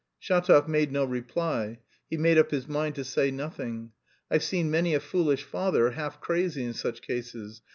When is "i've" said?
4.31-4.41